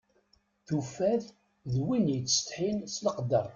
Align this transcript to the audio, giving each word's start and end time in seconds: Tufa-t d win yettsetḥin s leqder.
Tufa-t 0.67 1.25
d 1.71 1.73
win 1.85 2.05
yettsetḥin 2.15 2.77
s 2.93 2.95
leqder. 3.05 3.49